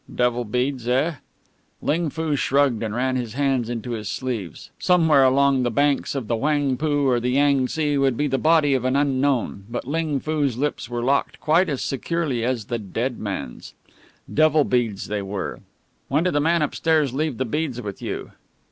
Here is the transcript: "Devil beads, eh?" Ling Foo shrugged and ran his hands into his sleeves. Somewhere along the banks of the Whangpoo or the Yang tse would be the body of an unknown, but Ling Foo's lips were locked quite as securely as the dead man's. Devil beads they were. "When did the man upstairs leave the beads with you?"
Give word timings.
"Devil 0.15 0.45
beads, 0.45 0.87
eh?" 0.87 1.17
Ling 1.79 2.09
Foo 2.09 2.35
shrugged 2.35 2.81
and 2.81 2.95
ran 2.95 3.15
his 3.15 3.33
hands 3.33 3.69
into 3.69 3.91
his 3.91 4.09
sleeves. 4.09 4.71
Somewhere 4.79 5.23
along 5.23 5.61
the 5.61 5.69
banks 5.69 6.15
of 6.15 6.27
the 6.27 6.35
Whangpoo 6.35 7.05
or 7.05 7.19
the 7.19 7.29
Yang 7.29 7.67
tse 7.67 7.99
would 7.99 8.17
be 8.17 8.25
the 8.25 8.39
body 8.39 8.73
of 8.73 8.83
an 8.83 8.95
unknown, 8.95 9.65
but 9.69 9.85
Ling 9.85 10.19
Foo's 10.19 10.57
lips 10.57 10.89
were 10.89 11.03
locked 11.03 11.39
quite 11.39 11.69
as 11.69 11.83
securely 11.83 12.43
as 12.43 12.65
the 12.65 12.79
dead 12.79 13.19
man's. 13.19 13.75
Devil 14.33 14.63
beads 14.63 15.07
they 15.07 15.21
were. 15.21 15.59
"When 16.07 16.23
did 16.23 16.33
the 16.33 16.39
man 16.39 16.63
upstairs 16.63 17.13
leave 17.13 17.37
the 17.37 17.45
beads 17.45 17.79
with 17.79 18.01
you?" 18.01 18.31